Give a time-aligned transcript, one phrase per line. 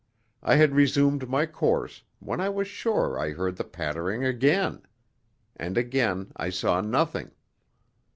[0.41, 4.81] I had resumed my course when I was sure I heard the pattering again.
[5.55, 7.29] And again I saw nothing.